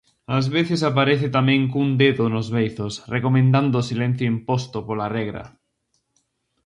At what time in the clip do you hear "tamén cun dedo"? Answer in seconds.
1.37-2.23